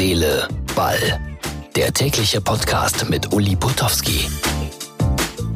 Seele, 0.00 0.48
Ball. 0.74 1.20
Der 1.76 1.92
tägliche 1.92 2.40
Podcast 2.40 3.10
mit 3.10 3.34
Uli 3.34 3.54
Putowski. 3.54 4.30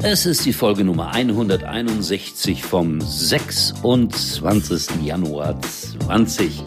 Es 0.03 0.27
ist 0.27 0.45
die 0.45 0.53
Folge 0.53 0.83
Nummer 0.83 1.15
161 1.15 2.63
vom 2.63 3.01
26. 3.01 5.03
Januar 5.03 5.59
20. 5.61 6.61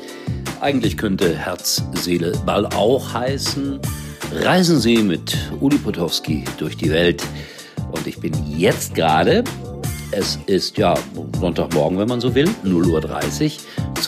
Eigentlich 0.60 0.96
könnte 0.96 1.36
Herz, 1.36 1.84
Seele, 1.92 2.32
Ball 2.44 2.66
auch 2.66 3.14
heißen. 3.14 3.78
Reisen 4.32 4.80
Sie 4.80 5.04
mit 5.04 5.38
Uli 5.60 5.78
Potowski 5.78 6.42
durch 6.58 6.76
die 6.76 6.90
Welt. 6.90 7.22
Und 7.92 8.08
ich 8.08 8.18
bin 8.18 8.32
jetzt 8.58 8.96
gerade, 8.96 9.44
es 10.10 10.36
ist 10.46 10.78
ja 10.78 10.96
Sonntagmorgen, 11.38 11.96
wenn 11.96 12.08
man 12.08 12.20
so 12.20 12.34
will, 12.34 12.50
0.30 12.64 13.44
Uhr, 13.44 13.50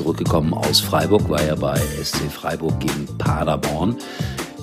zurückgekommen 0.01 0.55
aus 0.55 0.81
Freiburg, 0.81 1.29
war 1.29 1.45
ja 1.45 1.55
bei 1.55 1.77
SC 2.03 2.33
Freiburg 2.33 2.81
gegen 2.81 3.07
Paderborn. 3.19 3.97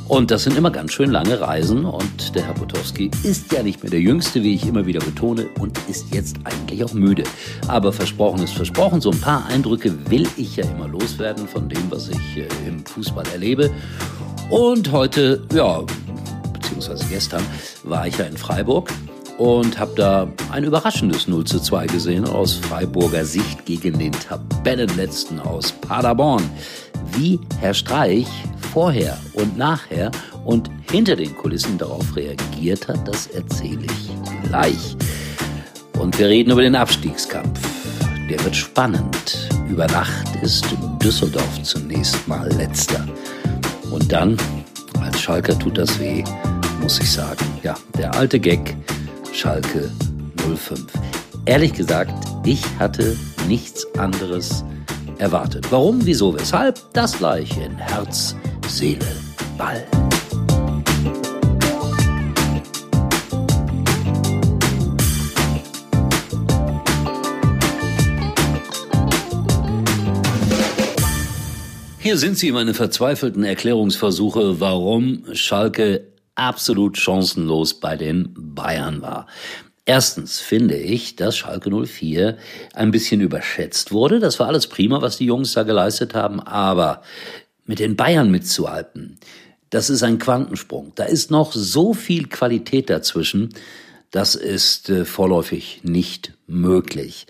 Und 0.08 0.32
das 0.32 0.44
sind 0.44 0.58
immer 0.58 0.72
ganz 0.72 0.94
schön 0.94 1.12
lange 1.12 1.40
Reisen 1.40 1.86
und 1.86 2.34
der 2.34 2.48
Herr 2.48 2.55
Potowski 2.55 3.12
ist 3.22 3.52
ja 3.52 3.62
nicht 3.62 3.84
mehr 3.84 3.92
der 3.92 4.00
Jüngste, 4.00 4.42
wie 4.42 4.55
ich 4.55 4.66
immer 4.66 4.88
wieder 4.88 5.00
betone, 5.00 5.45
und 5.59 5.78
ist 5.90 6.12
jetzt 6.12 6.38
eigentlich 6.44 6.84
auch 6.84 6.94
müde. 6.94 7.23
Aber 7.68 7.94
versprochen 7.94 8.42
ist 8.42 8.54
versprochen, 8.54 9.00
so 9.00 9.12
ein 9.12 9.22
paar 9.22 9.45
Eindrücke 9.45 10.09
will 10.09 10.28
ich 10.38 10.55
ja 10.55 10.66
immer 10.66 10.88
loswerden 10.88 11.48
von 11.48 11.70
dem, 11.70 11.92
was 11.92 12.09
ich 12.09 12.38
äh, 12.38 12.48
im 12.67 12.84
Fußball 12.84 13.26
erlebe. 13.31 13.70
Und 14.50 14.92
heute, 14.92 15.45
ja, 15.54 15.84
beziehungsweise 16.52 17.06
gestern, 17.09 17.44
war 17.84 18.08
ich 18.08 18.17
ja 18.17 18.26
in 18.26 18.38
Freiburg 18.38 18.92
und 19.38 19.80
habe 19.80 19.91
da 19.96 20.27
ein 20.52 20.64
überraschendes 20.64 21.27
0 21.27 21.45
zu 21.45 21.59
2 21.59 21.88
gesehen 21.88 22.26
aus 22.26 22.54
Freiburger 22.54 23.26
Sicht 23.26 23.66
gegen 23.66 23.98
den 24.00 24.12
Tabellenletzten 24.12 25.40
aus 25.40 25.72
Paderborn. 25.72 26.44
Wie 27.16 27.40
Herr 27.59 27.73
Streich 27.73 28.28
vorher 28.73 29.18
und 29.34 29.58
nachher 29.58 30.12
und 30.45 30.70
hinter 30.92 31.16
den 31.16 31.36
Kulissen 31.36 31.78
darauf 31.78 32.16
reagiert 32.16 32.88
hat, 32.88 33.08
das 33.08 33.28
erzähle 33.28 33.86
ich 33.86 34.48
gleich. 34.48 34.95
Und 36.00 36.17
wir 36.20 36.28
reden 36.28 36.52
über 36.52 36.61
den 36.61 36.76
Abstiegskampf. 36.76 37.59
Der 38.30 38.44
wird 38.44 38.56
spannend. 38.56 39.50
Über 39.70 39.88
Nacht 39.88 40.36
ist 40.42 40.66
Düsseldorf 41.02 41.64
zunächst 41.64 42.28
mal 42.28 42.48
letzter. 42.54 43.06
Und 43.92 44.11
dann, 44.11 44.38
als 45.02 45.20
Schalker 45.22 45.58
tut 45.58 45.78
das 45.78 46.00
weh, 46.00 46.23
muss 46.81 47.00
ich 47.00 47.11
sagen, 47.11 47.45
ja, 47.64 47.76
der 47.98 48.14
alte 48.16 48.39
Gag, 48.39 48.76
Schalke 49.33 49.92
05. 50.38 50.86
Ehrlich 51.45 51.73
gesagt, 51.73 52.14
ich 52.45 52.61
hatte 52.80 53.16
nichts 53.47 53.86
anderes 53.97 54.64
erwartet. 55.17 55.72
Warum, 55.72 56.06
wieso, 56.06 56.33
weshalb? 56.33 56.80
Das 56.94 57.17
gleich 57.17 57.50
in 57.58 57.78
Herz, 57.78 58.36
Seele, 58.67 59.05
Ball. 59.58 59.86
Hier 72.08 72.17
sind 72.17 72.38
sie, 72.38 72.53
meine 72.53 72.73
verzweifelten 72.73 73.44
Erklärungsversuche, 73.44 74.61
warum 74.61 75.23
Schalke 75.33 76.05
absolut 76.38 76.97
chancenlos 76.97 77.73
bei 77.80 77.97
den 77.97 78.33
Bayern 78.35 79.02
war. 79.02 79.27
Erstens 79.85 80.39
finde 80.39 80.75
ich, 80.75 81.16
dass 81.16 81.38
Schalke 81.38 81.69
04 81.69 82.38
ein 82.73 82.91
bisschen 82.91 83.21
überschätzt 83.21 83.91
wurde. 83.91 84.19
Das 84.19 84.39
war 84.39 84.47
alles 84.47 84.67
prima, 84.67 85.02
was 85.02 85.17
die 85.17 85.25
Jungs 85.25 85.53
da 85.53 85.63
geleistet 85.63 86.13
haben, 86.13 86.41
aber 86.41 87.02
mit 87.65 87.80
den 87.80 87.95
Bayern 87.95 88.30
mitzuhalten, 88.30 89.17
das 89.69 89.89
ist 89.89 90.03
ein 90.03 90.19
Quantensprung. 90.19 90.93
Da 90.95 91.03
ist 91.03 91.31
noch 91.31 91.53
so 91.53 91.93
viel 91.93 92.27
Qualität 92.27 92.89
dazwischen, 92.89 93.49
das 94.11 94.36
ist 94.36 94.89
äh, 94.89 95.05
vorläufig 95.05 95.81
nicht 95.83 96.33
möglich. 96.47 97.27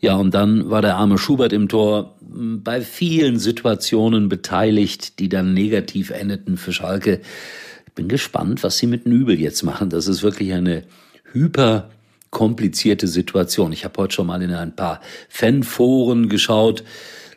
Ja, 0.00 0.16
und 0.16 0.34
dann 0.34 0.68
war 0.70 0.82
der 0.82 0.96
arme 0.96 1.16
Schubert 1.16 1.52
im 1.52 1.68
Tor 1.68 2.16
bei 2.20 2.82
vielen 2.82 3.38
Situationen 3.38 4.28
beteiligt, 4.28 5.18
die 5.18 5.30
dann 5.30 5.54
negativ 5.54 6.10
endeten 6.10 6.58
für 6.58 6.72
Schalke 6.72 7.20
bin 7.94 8.08
gespannt, 8.08 8.62
was 8.62 8.78
sie 8.78 8.86
mit 8.86 9.06
Nübel 9.06 9.38
jetzt 9.38 9.62
machen. 9.62 9.90
Das 9.90 10.08
ist 10.08 10.22
wirklich 10.22 10.52
eine 10.52 10.84
hyper 11.32 11.90
komplizierte 12.30 13.06
Situation. 13.06 13.72
Ich 13.72 13.84
habe 13.84 14.02
heute 14.02 14.14
schon 14.14 14.26
mal 14.26 14.42
in 14.42 14.52
ein 14.52 14.74
paar 14.74 15.00
Fanforen 15.28 16.28
geschaut. 16.28 16.84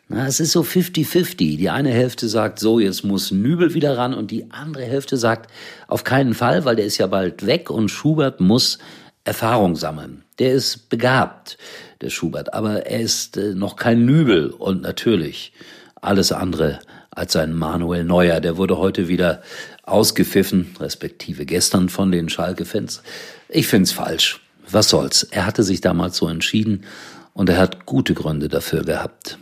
Na, 0.08 0.26
es 0.26 0.40
ist 0.40 0.52
so 0.52 0.62
50-50. 0.62 1.56
Die 1.56 1.70
eine 1.70 1.90
Hälfte 1.90 2.28
sagt 2.28 2.58
so, 2.58 2.80
jetzt 2.80 3.04
muss 3.04 3.30
Nübel 3.30 3.74
wieder 3.74 3.96
ran 3.96 4.14
und 4.14 4.30
die 4.30 4.50
andere 4.50 4.84
Hälfte 4.84 5.16
sagt 5.16 5.50
auf 5.86 6.02
keinen 6.02 6.34
Fall, 6.34 6.64
weil 6.64 6.76
der 6.76 6.86
ist 6.86 6.98
ja 6.98 7.06
bald 7.06 7.46
weg 7.46 7.70
und 7.70 7.90
Schubert 7.90 8.40
muss 8.40 8.78
Erfahrung 9.24 9.76
sammeln. 9.76 10.24
Der 10.38 10.52
ist 10.52 10.88
begabt, 10.88 11.58
der 12.00 12.10
Schubert, 12.10 12.54
aber 12.54 12.86
er 12.86 13.00
ist 13.00 13.36
äh, 13.36 13.54
noch 13.54 13.76
kein 13.76 14.06
Nübel 14.06 14.50
und 14.50 14.82
natürlich 14.82 15.52
alles 16.00 16.32
andere 16.32 16.78
als 17.18 17.34
ein 17.36 17.52
Manuel 17.52 18.04
Neuer. 18.04 18.40
Der 18.40 18.56
wurde 18.56 18.78
heute 18.78 19.08
wieder 19.08 19.42
ausgepfiffen, 19.82 20.76
respektive 20.78 21.44
gestern 21.44 21.88
von 21.88 22.12
den 22.12 22.28
Schalke-Fans. 22.28 23.02
Ich 23.48 23.66
find's 23.66 23.92
falsch. 23.92 24.40
Was 24.70 24.88
soll's? 24.88 25.24
Er 25.24 25.44
hatte 25.44 25.62
sich 25.62 25.80
damals 25.80 26.16
so 26.16 26.28
entschieden 26.28 26.84
und 27.32 27.48
er 27.48 27.58
hat 27.58 27.86
gute 27.86 28.14
Gründe 28.14 28.48
dafür 28.48 28.84
gehabt. 28.84 29.38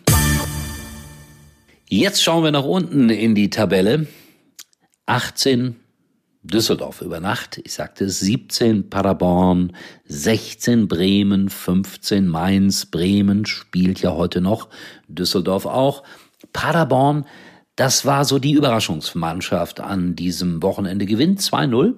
Jetzt 1.89 2.23
schauen 2.23 2.45
wir 2.45 2.51
nach 2.51 2.65
unten 2.65 3.11
in 3.11 3.35
die 3.35 3.51
Tabelle. 3.51 4.07
18 5.07 5.77
Düsseldorf 6.43 7.01
über 7.01 7.21
Nacht, 7.21 7.61
ich 7.65 7.75
sagte 7.75 8.09
17 8.09 8.89
Paderborn, 8.89 9.73
16 10.07 10.87
Bremen, 10.87 11.49
15 11.49 12.27
Mainz, 12.27 12.87
Bremen 12.87 13.47
spielt 13.47 14.01
ja 14.01 14.13
heute 14.13 14.41
noch, 14.41 14.69
Düsseldorf 15.09 15.67
auch. 15.67 16.05
Paderborn 16.53 17.27
das 17.77 18.07
war 18.07 18.25
so 18.25 18.39
die 18.39 18.53
Überraschungsmannschaft 18.53 19.81
an 19.81 20.17
diesem 20.17 20.63
Wochenende. 20.63 21.07
Gewinnt 21.07 21.41
2-0. 21.41 21.95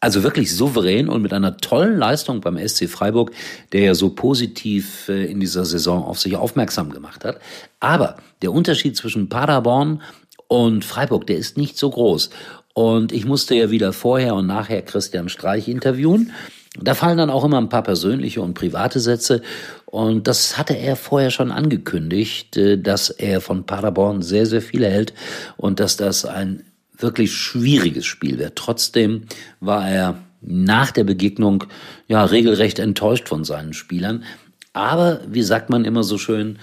Also 0.00 0.22
wirklich 0.22 0.54
souverän 0.54 1.08
und 1.08 1.22
mit 1.22 1.32
einer 1.32 1.56
tollen 1.56 1.98
Leistung 1.98 2.40
beim 2.40 2.56
SC 2.56 2.88
Freiburg, 2.88 3.32
der 3.72 3.80
ja 3.80 3.94
so 3.96 4.10
positiv 4.10 5.08
äh, 5.08 5.24
in 5.24 5.40
dieser 5.40 5.64
Saison 5.64 6.04
auf 6.04 6.20
sich 6.20 6.36
aufmerksam 6.36 6.90
gemacht 6.90 7.24
hat. 7.24 7.40
Aber 7.80 8.16
der 8.40 8.52
Unterschied 8.52 8.96
zwischen 8.96 9.28
Paderborn 9.28 10.00
und 10.46 10.84
Freiburg, 10.84 11.26
der 11.26 11.36
ist 11.36 11.56
nicht 11.56 11.76
so 11.76 11.90
groß. 11.90 12.30
Und 12.74 13.10
ich 13.10 13.24
musste 13.24 13.56
ja 13.56 13.72
wieder 13.72 13.92
vorher 13.92 14.36
und 14.36 14.46
nachher 14.46 14.82
Christian 14.82 15.28
Streich 15.28 15.66
interviewen. 15.66 16.32
Da 16.80 16.94
fallen 16.94 17.18
dann 17.18 17.30
auch 17.30 17.44
immer 17.44 17.58
ein 17.58 17.68
paar 17.68 17.82
persönliche 17.82 18.40
und 18.40 18.54
private 18.54 19.00
Sätze. 19.00 19.42
Und 19.86 20.28
das 20.28 20.58
hatte 20.58 20.74
er 20.74 20.96
vorher 20.96 21.30
schon 21.30 21.50
angekündigt, 21.50 22.56
äh, 22.56 22.78
dass 22.78 23.10
er 23.10 23.40
von 23.40 23.64
Paderborn 23.64 24.22
sehr, 24.22 24.46
sehr 24.46 24.62
viel 24.62 24.84
hält 24.84 25.14
und 25.56 25.80
dass 25.80 25.96
das 25.96 26.24
ein 26.24 26.64
wirklich 26.96 27.32
schwieriges 27.32 28.06
Spiel 28.06 28.38
wird. 28.38 28.56
Trotzdem 28.56 29.24
war 29.60 29.88
er 29.88 30.18
nach 30.40 30.90
der 30.90 31.04
Begegnung 31.04 31.64
ja 32.06 32.24
regelrecht 32.24 32.78
enttäuscht 32.78 33.28
von 33.28 33.44
seinen 33.44 33.72
Spielern. 33.72 34.24
Aber 34.72 35.20
wie 35.28 35.42
sagt 35.42 35.70
man 35.70 35.84
immer 35.84 36.02
so 36.02 36.18
schön, 36.18 36.58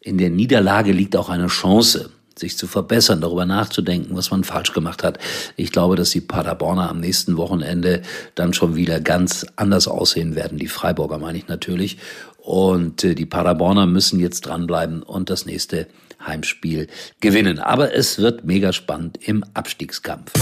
in 0.00 0.18
der 0.18 0.30
Niederlage 0.30 0.92
liegt 0.92 1.16
auch 1.16 1.28
eine 1.28 1.48
Chance 1.48 2.10
sich 2.38 2.58
zu 2.58 2.66
verbessern, 2.66 3.20
darüber 3.20 3.46
nachzudenken, 3.46 4.16
was 4.16 4.30
man 4.30 4.44
falsch 4.44 4.72
gemacht 4.72 5.02
hat. 5.02 5.18
Ich 5.56 5.72
glaube, 5.72 5.96
dass 5.96 6.10
die 6.10 6.20
Paderborner 6.20 6.90
am 6.90 7.00
nächsten 7.00 7.36
Wochenende 7.36 8.02
dann 8.34 8.52
schon 8.52 8.76
wieder 8.76 9.00
ganz 9.00 9.46
anders 9.56 9.88
aussehen 9.88 10.34
werden. 10.34 10.58
Die 10.58 10.68
Freiburger 10.68 11.18
meine 11.18 11.38
ich 11.38 11.48
natürlich. 11.48 11.98
Und 12.38 13.02
äh, 13.04 13.14
die 13.14 13.26
Paderborner 13.26 13.86
müssen 13.86 14.20
jetzt 14.20 14.42
dranbleiben 14.42 15.02
und 15.02 15.30
das 15.30 15.46
nächste 15.46 15.88
Heimspiel 16.24 16.88
gewinnen. 17.20 17.58
Aber 17.58 17.94
es 17.94 18.18
wird 18.18 18.44
mega 18.44 18.72
spannend 18.72 19.18
im 19.26 19.44
Abstiegskampf. 19.54 20.32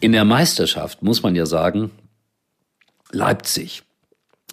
In 0.00 0.12
der 0.12 0.24
Meisterschaft 0.24 1.02
muss 1.02 1.22
man 1.22 1.34
ja 1.34 1.46
sagen, 1.46 1.90
Leipzig. 3.12 3.82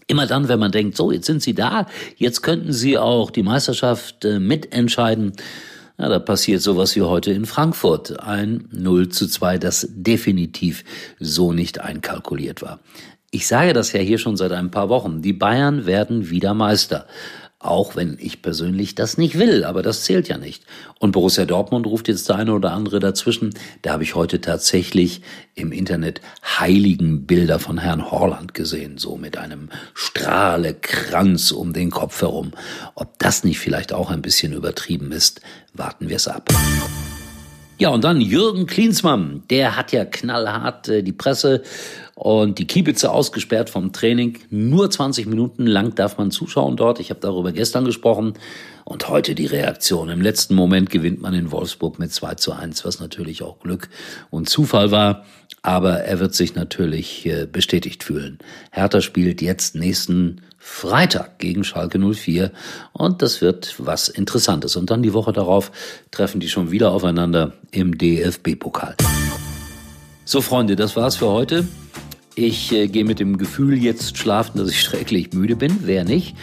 Immer 0.08 0.26
dann, 0.26 0.48
wenn 0.48 0.60
man 0.60 0.72
denkt, 0.72 0.98
so, 0.98 1.12
jetzt 1.12 1.26
sind 1.26 1.42
sie 1.42 1.54
da, 1.54 1.86
jetzt 2.16 2.42
könnten 2.42 2.74
sie 2.74 2.98
auch 2.98 3.30
die 3.30 3.44
Meisterschaft 3.44 4.26
äh, 4.26 4.40
mitentscheiden, 4.40 5.34
ja, 5.98 6.10
da 6.10 6.20
passiert 6.20 6.62
sowas 6.62 6.96
wie 6.96 7.02
heute 7.02 7.32
in 7.32 7.46
Frankfurt. 7.46 8.20
Ein 8.20 8.68
0 8.72 9.10
zu 9.10 9.28
2, 9.28 9.58
das 9.58 9.88
definitiv 9.90 10.84
so 11.20 11.54
nicht 11.54 11.82
einkalkuliert 11.82 12.62
war. 12.62 12.80
Ich 13.32 13.48
sage 13.48 13.74
das 13.74 13.92
ja 13.92 14.00
hier 14.00 14.20
schon 14.20 14.38
seit 14.38 14.52
ein 14.52 14.72
paar 14.72 14.90
Wochen. 14.90 15.22
Die 15.22 15.34
Bayern 15.34 15.86
werden 15.86 16.30
wieder 16.30 16.54
Meister. 16.54 17.08
Auch 17.60 17.96
wenn 17.96 18.18
ich 18.22 18.44
persönlich 18.44 18.94
das 18.94 19.18
nicht 19.18 19.40
will, 19.40 19.64
aber 19.64 19.82
das 19.82 20.04
zählt 20.04 20.28
ja 20.28 20.38
nicht. 20.38 20.64
Und 21.00 21.14
Borussia 21.14 21.46
Dortmund 21.46 21.88
ruft 21.88 22.08
jetzt 22.08 22.30
der 22.30 22.36
eine 22.36 22.54
oder 22.54 22.72
andere 22.72 23.00
dazwischen. 23.00 23.50
Da 23.82 23.94
habe 23.94 24.04
ich 24.04 24.14
heute 24.14 24.42
tatsächlich 24.42 25.24
im 25.56 25.72
Internet 25.72 26.22
heiligen 26.44 27.26
Bilder 27.26 27.58
von 27.58 27.80
Herrn 27.80 28.12
Horland 28.12 28.54
gesehen, 28.54 29.00
so 29.00 29.18
mit 29.18 29.40
einem 29.40 29.70
Strahlekranz 29.96 31.50
um 31.50 31.74
den 31.74 31.90
Kopf 31.90 32.22
herum. 32.22 32.52
Ob 32.94 33.18
das 33.18 33.44
nicht 33.44 33.58
vielleicht 33.58 33.92
auch 33.92 34.12
ein 34.12 34.22
bisschen 34.22 34.54
übertrieben 34.54 35.12
ist, 35.12 35.42
warten 35.74 36.10
wir 36.10 36.18
es 36.18 36.28
ab. 36.28 36.54
Ja, 37.80 37.90
und 37.90 38.04
dann 38.04 38.22
Jürgen 38.22 38.68
Klinsmann, 38.68 39.44
der 39.50 39.76
hat 39.76 39.92
ja 39.92 40.06
knallhart 40.06 40.90
äh, 40.90 41.04
die 41.04 41.12
Presse 41.12 41.64
und 42.18 42.58
die 42.58 42.66
Kiebitze 42.66 43.12
ausgesperrt 43.12 43.70
vom 43.70 43.94
Training. 43.94 44.40
Nur 44.50 44.90
20 44.90 45.28
Minuten 45.28 45.68
lang 45.68 45.94
darf 45.94 46.18
man 46.18 46.32
zuschauen 46.32 46.76
dort. 46.76 47.00
Ich 47.00 47.12
habe 47.12 47.20
darüber 47.20 47.52
gestern 47.52 47.86
gesprochen. 47.86 48.34
Und 48.86 49.08
heute 49.08 49.36
die 49.36 49.46
Reaktion. 49.46 50.10
Im 50.10 50.22
letzten 50.22 50.56
Moment 50.56 50.90
gewinnt 50.90 51.22
man 51.22 51.36
in 51.36 51.52
Wolfsburg 51.52 52.00
mit 52.00 52.12
2 52.12 52.36
zu 52.36 52.54
1, 52.54 52.86
was 52.86 53.00
natürlich 53.00 53.44
auch 53.44 53.60
Glück 53.60 53.90
und 54.32 54.50
Zufall 54.50 54.90
war. 54.90 55.26
Aber 55.62 56.00
er 56.00 56.20
wird 56.20 56.34
sich 56.34 56.56
natürlich 56.56 57.24
äh, 57.28 57.46
bestätigt 57.46 58.04
fühlen. 58.04 58.40
Hertha 58.72 59.02
spielt 59.02 59.44
jetzt 59.44 59.76
nächsten 59.76 60.42
Freitag 60.58 61.38
gegen 61.38 61.64
Schalke 61.64 62.00
04 62.00 62.52
und 62.94 63.22
das 63.22 63.42
wird 63.42 63.76
was 63.78 64.10
Interessantes. 64.10 64.76
Und 64.76 64.90
dann 64.90 65.04
die 65.04 65.14
Woche 65.14 65.34
darauf 65.34 65.72
treffen 66.10 66.40
die 66.40 66.50
schon 66.50 66.72
wieder 66.72 66.94
aufeinander 66.94 67.54
im 67.70 67.96
DFB-Pokal. 67.96 68.96
So 70.26 70.42
Freunde, 70.42 70.76
das 70.76 70.96
war's 70.96 71.18
für 71.18 71.28
heute. 71.28 71.68
Ich 72.38 72.72
äh, 72.72 72.88
gehe 72.88 73.04
mit 73.04 73.20
dem 73.20 73.40
Gefühl 73.40 73.82
jetzt 73.82 74.16
schlafen, 74.16 74.60
dass 74.60 74.70
ich 74.70 74.82
schrecklich 74.82 75.34
müde 75.34 75.56
bin. 75.56 75.76
Wer 75.82 76.04
nicht? 76.04 76.36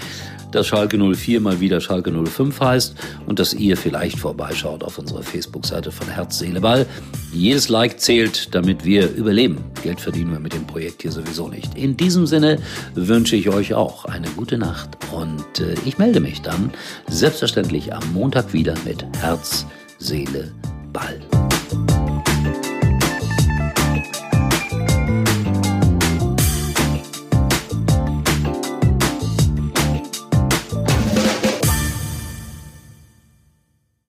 dass 0.51 0.69
Schalke 0.69 0.97
04 0.97 1.41
mal 1.41 1.59
wieder 1.59 1.81
Schalke 1.81 2.13
05 2.13 2.61
heißt 2.61 2.95
und 3.27 3.41
dass 3.41 3.55
ihr 3.55 3.77
vielleicht 3.77 4.21
vorbeischaut 4.21 4.85
auf 4.85 4.99
unserer 4.99 5.25
Facebook-Seite 5.25 5.91
von 5.91 6.07
Herz, 6.07 6.39
Seele, 6.39 6.61
Ball. 6.61 6.87
Jedes 7.33 7.69
Like 7.69 7.99
zählt, 7.99 8.55
damit 8.55 8.85
wir 8.85 9.13
überleben. 9.15 9.65
Geld 9.83 10.01
verdienen 10.01 10.31
wir 10.31 10.39
mit 10.39 10.53
dem 10.53 10.65
Projekt 10.65 11.03
hier 11.03 11.11
sowieso 11.11 11.49
nicht. 11.49 11.77
In 11.77 11.97
diesem 11.97 12.29
Sinne 12.29 12.59
wünsche 12.95 13.35
ich 13.35 13.49
euch 13.49 13.75
auch 13.75 14.05
eine 14.05 14.29
gute 14.29 14.57
Nacht 14.57 14.91
und 15.13 15.59
äh, 15.59 15.75
ich 15.85 15.99
melde 15.99 16.21
mich 16.21 16.41
dann 16.41 16.71
selbstverständlich 17.09 17.93
am 17.93 18.13
Montag 18.13 18.53
wieder 18.53 18.75
mit 18.85 19.05
Herz, 19.21 19.67
Seele, 19.99 20.53
Ball. 20.93 21.21